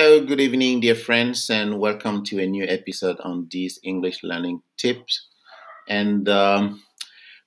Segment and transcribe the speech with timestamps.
[0.00, 4.62] Hello, good evening, dear friends, and welcome to a new episode on these English learning
[4.76, 5.26] tips.
[5.88, 6.84] And um,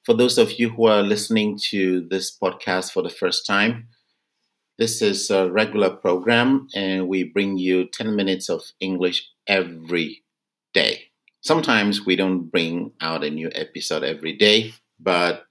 [0.03, 3.87] for those of you who are listening to this podcast for the first time,
[4.77, 10.21] this is a regular program, and we bring you 10 minutes of English every
[10.73, 11.03] day.
[11.39, 15.45] Sometimes we don't bring out a new episode every day, but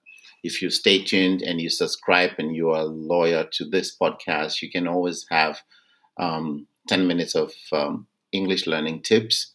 [0.44, 4.70] if you stay tuned and you subscribe and you are loyal to this podcast, you
[4.70, 5.62] can always have
[6.18, 9.54] um, 10 minutes of um, English learning tips,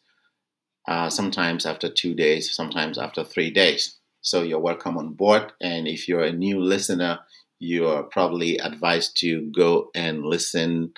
[0.88, 3.98] uh, sometimes after two days, sometimes after three days.
[4.22, 5.52] So you're welcome on board.
[5.60, 7.20] And if you're a new listener,
[7.60, 10.94] you are probably advised to go and listen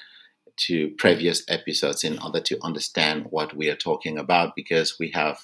[0.67, 5.39] to previous episodes in order to understand what we are talking about because we have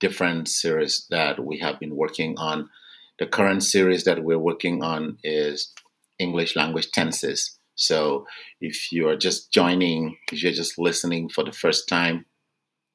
[0.00, 2.70] different series that we have been working on.
[3.18, 5.74] The current series that we're working on is
[6.18, 7.58] English language tenses.
[7.74, 8.26] So
[8.60, 12.26] if you are just joining, if you're just listening for the first time,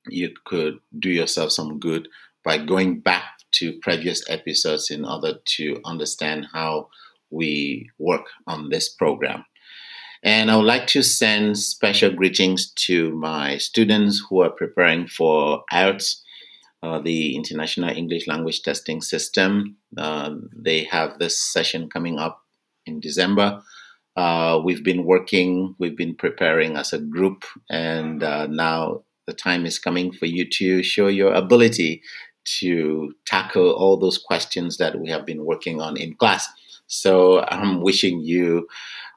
[0.09, 2.08] you could do yourself some good
[2.44, 6.89] by going back to previous episodes in order to understand how
[7.30, 9.45] we work on this program.
[10.23, 15.64] And I would like to send special greetings to my students who are preparing for
[15.72, 16.22] IELTS,
[16.81, 19.78] uh, the International English Language Testing System.
[19.95, 22.42] Uh, they have this session coming up
[22.86, 23.61] in December.
[24.18, 29.66] Uh, we've been working, we've been preparing as a group, and uh, now the time
[29.66, 32.02] is coming for you to show your ability
[32.60, 36.48] to tackle all those questions that we have been working on in class.
[36.88, 38.68] So I'm wishing you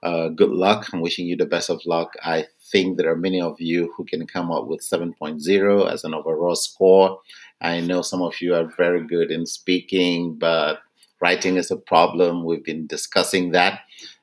[0.02, 0.88] uh, good luck.
[0.92, 2.14] I'm wishing you the best of luck.
[2.22, 6.14] I think there are many of you who can come up with 7.0 as an
[6.14, 7.20] overall score.
[7.60, 10.80] I know some of you are very good in speaking, but
[11.20, 12.44] writing is a problem.
[12.44, 13.80] We've been discussing that.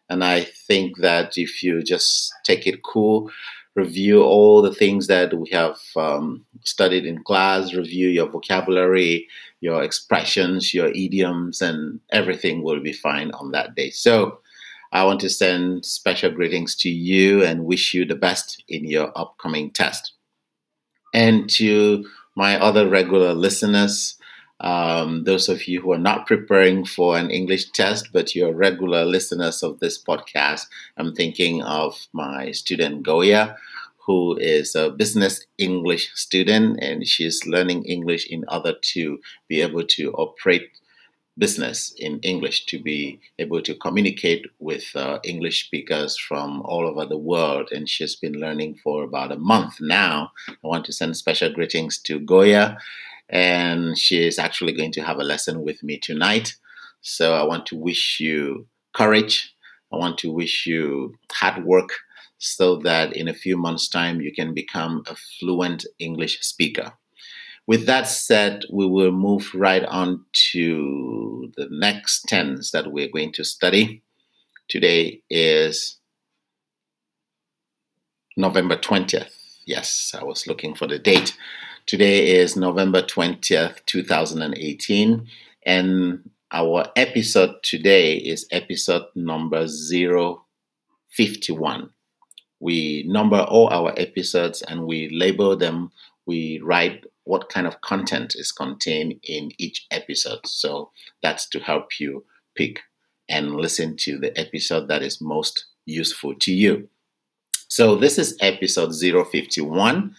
[0.10, 3.32] And I think that if you just take it cool,
[3.76, 9.28] review all the things that we have um, studied in class, review your vocabulary,
[9.62, 13.92] your expressions, your idioms, and everything will be fine on that day.
[13.92, 14.40] So
[14.92, 19.12] I want to send special greetings to you and wish you the best in your
[19.16, 20.14] upcoming test.
[21.14, 22.06] And to
[22.36, 24.17] my other regular listeners,
[24.59, 29.06] um, those of you who are not preparing for an English test, but you're regular
[29.06, 30.66] listeners of this podcast,
[30.97, 33.56] I'm thinking of my student Goya,
[34.06, 39.84] who is a business English student, and she's learning English in order to be able
[39.84, 40.69] to operate
[41.38, 47.06] business in English, to be able to communicate with uh, English speakers from all over
[47.06, 47.69] the world.
[47.72, 50.31] And she's been learning for about a month now.
[50.50, 52.79] I want to send special greetings to Goya
[53.30, 56.56] and she is actually going to have a lesson with me tonight.
[57.02, 59.54] So I want to wish you courage.
[59.92, 61.90] I want to wish you hard work
[62.40, 66.94] so that in a few months' time you can become a fluent English speaker.
[67.66, 73.34] With that said, we will move right on to the next tense that we're going
[73.34, 74.04] to study.
[74.70, 75.98] Today is
[78.38, 79.32] November 20th.
[79.66, 81.36] Yes, I was looking for the date.
[81.88, 85.25] Today is November 20th, 2018,
[85.66, 91.90] and our episode today is episode number 051.
[92.59, 95.94] We number all our episodes and we label them,
[96.25, 100.46] we write what kind of content is contained in each episode.
[100.46, 100.92] So
[101.24, 102.81] that's to help you pick
[103.30, 106.90] and listen to the episode that is most useful to you.
[107.69, 110.14] So this is episode 051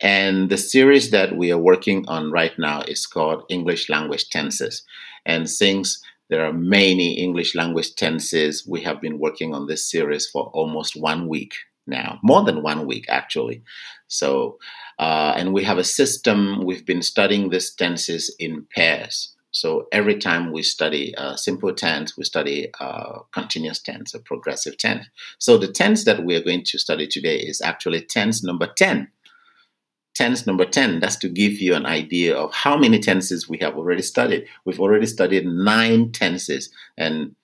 [0.00, 4.82] and the series that we are working on right now is called English Language Tenses.
[5.26, 10.26] And since there are many English language tenses, we have been working on this series
[10.26, 11.54] for almost one week
[11.86, 13.62] now, more than one week actually.
[14.08, 14.58] So,
[14.98, 19.34] uh, and we have a system, we've been studying these tenses in pairs.
[19.52, 24.78] So every time we study a simple tense, we study a continuous tense, a progressive
[24.78, 25.06] tense.
[25.38, 29.08] So the tense that we are going to study today is actually tense number 10
[30.14, 33.76] tense number 10 that's to give you an idea of how many tenses we have
[33.76, 34.46] already studied.
[34.64, 37.34] We've already studied nine tenses and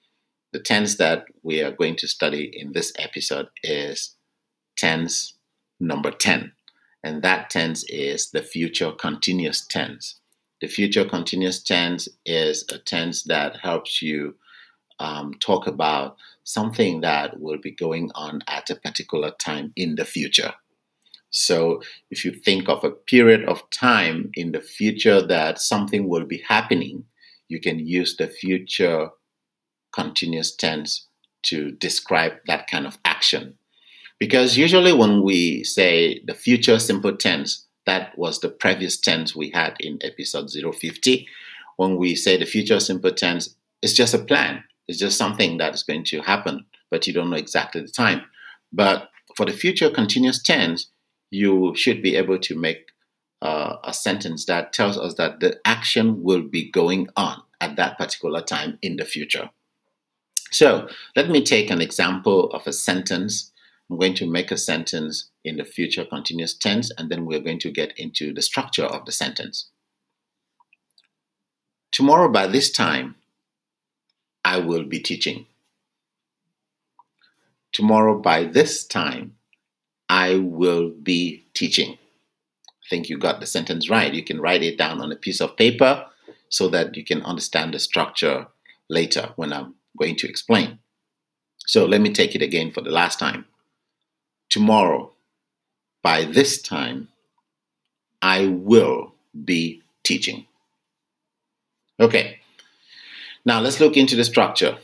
[0.53, 4.15] the tense that we are going to study in this episode is
[4.77, 5.35] tense
[5.81, 6.53] number 10
[7.03, 10.17] and that tense is the future continuous tense.
[10.61, 14.35] The future continuous tense is a tense that helps you
[14.99, 20.05] um, talk about something that will be going on at a particular time in the
[20.05, 20.55] future
[21.31, 26.25] so if you think of a period of time in the future that something will
[26.25, 27.05] be happening,
[27.49, 29.11] you can use the future
[29.93, 31.07] continuous tense
[31.43, 33.57] to describe that kind of action.
[34.19, 39.51] Because usually when we say the future simple tense, that was the previous tense we
[39.51, 41.27] had in episode 050.
[41.77, 44.65] When we say the future simple tense, it's just a plan.
[44.89, 48.23] It's just something that is going to happen, but you don't know exactly the time.
[48.73, 50.91] But for the future continuous tense,
[51.31, 52.93] you should be able to make
[53.43, 57.99] uh, a sentence that tells us that the action will be going on at that
[57.99, 59.51] particular time in the future.
[60.51, 63.53] So let me take an example of a sentence.
[63.91, 67.61] I'm going to make a sentence in the future continuous tense, and then we're going
[67.61, 69.69] to get into the structure of the sentence.
[71.93, 73.17] Tomorrow, by this time,
[74.45, 75.47] I will be teaching.
[77.73, 79.37] Tomorrow, by this time,
[80.27, 81.93] I will be teaching.
[81.93, 84.13] I think you got the sentence right.
[84.13, 86.05] You can write it down on a piece of paper
[86.49, 88.49] so that you can understand the structure
[88.89, 90.81] later when I'm going to explain.
[91.59, 93.47] So let me take it again for the last time.
[94.49, 95.13] Tomorrow,
[96.03, 97.09] by this time,
[98.21, 99.15] I will
[99.45, 100.47] be teaching.
[102.01, 102.39] Okay,
[103.45, 104.79] now let's look into the structure.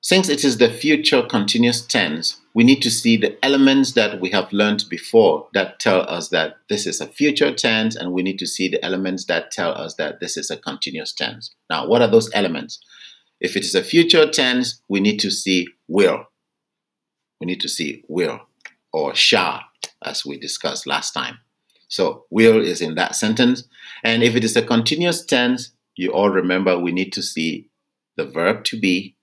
[0.00, 4.30] Since it is the future continuous tense, we need to see the elements that we
[4.30, 8.38] have learned before that tell us that this is a future tense, and we need
[8.38, 11.52] to see the elements that tell us that this is a continuous tense.
[11.68, 12.78] Now, what are those elements?
[13.40, 16.24] If it is a future tense, we need to see will.
[17.40, 18.40] We need to see will
[18.92, 19.62] or shall,
[20.04, 21.38] as we discussed last time.
[21.88, 23.64] So, will is in that sentence.
[24.04, 27.68] And if it is a continuous tense, you all remember we need to see
[28.16, 29.16] the verb to be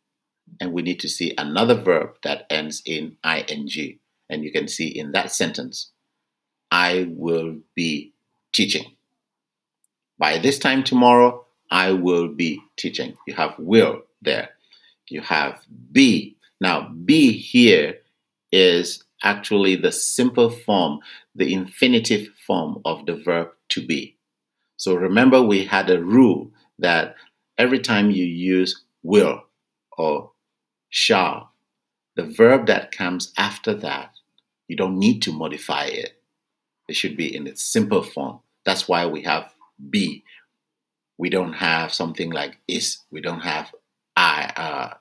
[0.59, 3.99] and we need to see another verb that ends in ing.
[4.29, 5.91] And you can see in that sentence,
[6.71, 8.13] I will be
[8.53, 8.95] teaching.
[10.17, 13.15] By this time tomorrow, I will be teaching.
[13.27, 14.49] You have will there.
[15.09, 15.59] You have
[15.91, 16.37] be.
[16.61, 17.99] Now, be here
[18.51, 20.99] is actually the simple form,
[21.35, 24.15] the infinitive form of the verb to be.
[24.77, 27.15] So remember, we had a rule that
[27.57, 29.41] every time you use will
[29.97, 30.31] or
[30.95, 31.51] shall,
[32.15, 34.11] the verb that comes after that,
[34.69, 36.21] you don't need to modify it.
[36.87, 38.39] It should be in its simple form.
[38.65, 39.53] That's why we have
[39.89, 40.23] be.
[41.17, 42.99] We don't have something like is.
[43.11, 43.73] We don't have
[44.15, 44.93] I, uh,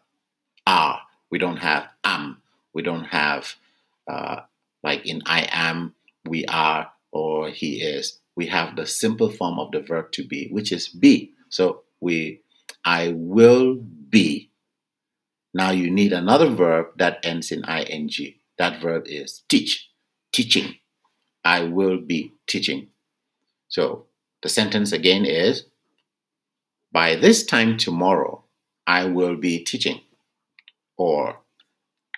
[0.66, 1.00] are.
[1.30, 2.42] We don't have am.
[2.72, 3.54] We don't have
[4.08, 4.40] uh,
[4.82, 5.94] like in I am,
[6.26, 8.18] we are, or he is.
[8.34, 11.30] We have the simple form of the verb to be, which is be.
[11.50, 12.40] So we,
[12.84, 14.50] I will be
[15.54, 18.10] now you need another verb that ends in ing.
[18.58, 19.90] That verb is teach,
[20.32, 20.76] teaching.
[21.44, 22.88] I will be teaching.
[23.68, 24.06] So
[24.42, 25.64] the sentence again is
[26.92, 28.44] By this time tomorrow,
[28.86, 30.00] I will be teaching.
[30.96, 31.40] Or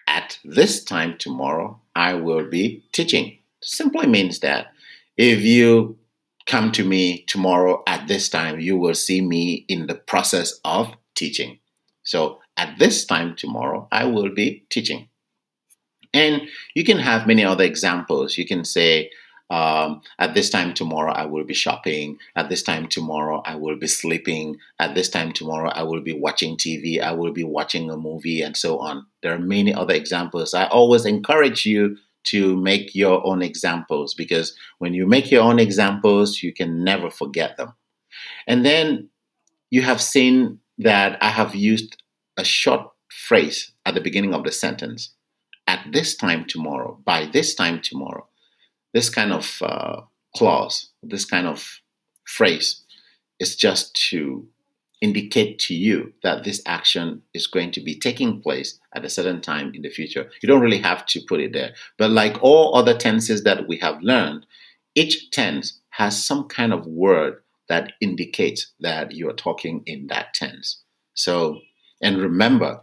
[0.06, 3.38] at this time tomorrow, I will be teaching.
[3.62, 4.68] Simply means that
[5.16, 5.98] if you
[6.46, 10.94] come to me tomorrow at this time, you will see me in the process of
[11.14, 11.58] teaching.
[12.04, 15.08] So at this time tomorrow, I will be teaching.
[16.14, 18.38] And you can have many other examples.
[18.38, 19.10] You can say,
[19.50, 22.18] um, at this time tomorrow, I will be shopping.
[22.34, 24.56] At this time tomorrow, I will be sleeping.
[24.78, 27.00] At this time tomorrow, I will be watching TV.
[27.00, 29.06] I will be watching a movie, and so on.
[29.22, 30.54] There are many other examples.
[30.54, 35.60] I always encourage you to make your own examples because when you make your own
[35.60, 37.72] examples, you can never forget them.
[38.48, 39.10] And then
[39.70, 42.02] you have seen that I have used
[42.36, 45.14] a short phrase at the beginning of the sentence.
[45.66, 48.28] At this time tomorrow, by this time tomorrow,
[48.94, 50.02] this kind of uh,
[50.36, 51.80] clause, this kind of
[52.24, 52.82] phrase
[53.40, 54.46] is just to
[55.00, 59.40] indicate to you that this action is going to be taking place at a certain
[59.40, 60.30] time in the future.
[60.42, 61.74] You don't really have to put it there.
[61.98, 64.46] But like all other tenses that we have learned,
[64.94, 70.82] each tense has some kind of word that indicates that you're talking in that tense.
[71.14, 71.60] So
[72.02, 72.82] and remember,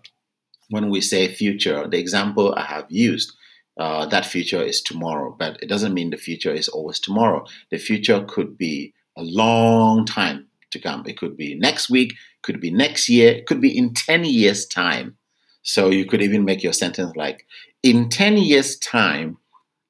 [0.70, 3.34] when we say future, the example I have used,
[3.78, 7.46] uh, that future is tomorrow, but it doesn't mean the future is always tomorrow.
[7.72, 11.04] The future could be a long time to come.
[11.08, 14.66] It could be next week, could be next year, it could be in 10 years'
[14.66, 15.18] time.
[15.64, 17.46] So you could even make your sentence like,
[17.84, 19.38] in 10 years' time,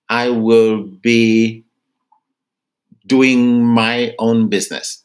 [0.10, 1.64] I will be
[3.08, 5.04] doing my own business.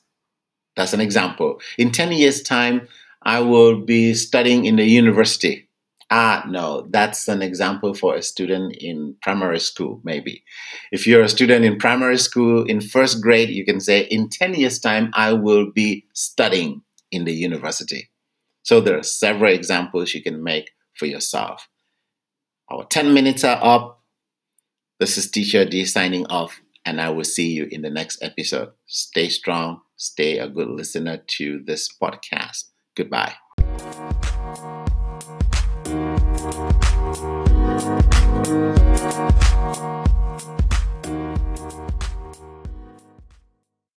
[0.77, 1.61] That's an example.
[1.79, 2.87] In 10 years' time,
[3.29, 5.69] I will be studying in the university.
[6.11, 10.43] Ah, no, that's an example for a student in primary school, maybe.
[10.93, 14.55] If you're a student in primary school in first grade, you can say, in 10
[14.55, 16.81] years' time, I will be studying
[17.11, 18.09] in the university.
[18.63, 21.69] So there are several examples you can make for yourself.
[22.71, 24.01] Our 10 minutes are up.
[25.01, 28.71] This is Teacher D signing off, and I will see you in the next episode.
[28.87, 32.71] Stay strong, stay a good listener to this podcast.
[32.99, 33.33] Goodbye.